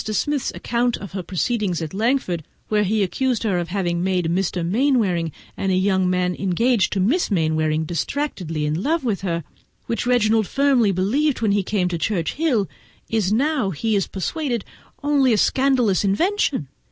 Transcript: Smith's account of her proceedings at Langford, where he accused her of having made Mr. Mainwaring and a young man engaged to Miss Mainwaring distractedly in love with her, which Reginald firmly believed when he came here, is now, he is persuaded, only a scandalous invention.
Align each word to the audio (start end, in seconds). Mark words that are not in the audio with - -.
Smith's 0.03 0.51
account 0.55 0.97
of 0.97 1.11
her 1.11 1.21
proceedings 1.21 1.79
at 1.79 1.93
Langford, 1.93 2.43
where 2.69 2.81
he 2.83 3.03
accused 3.03 3.43
her 3.43 3.59
of 3.59 3.67
having 3.67 4.03
made 4.03 4.25
Mr. 4.33 4.67
Mainwaring 4.67 5.31
and 5.55 5.71
a 5.71 5.75
young 5.75 6.09
man 6.09 6.33
engaged 6.33 6.91
to 6.93 6.99
Miss 6.99 7.29
Mainwaring 7.29 7.85
distractedly 7.85 8.65
in 8.65 8.81
love 8.81 9.03
with 9.03 9.21
her, 9.21 9.43
which 9.85 10.07
Reginald 10.07 10.47
firmly 10.47 10.91
believed 10.91 11.41
when 11.41 11.51
he 11.51 11.61
came 11.61 11.87
here, 11.87 12.65
is 13.09 13.31
now, 13.31 13.69
he 13.69 13.95
is 13.95 14.07
persuaded, 14.07 14.65
only 15.03 15.33
a 15.33 15.37
scandalous 15.37 16.03
invention. 16.03 16.67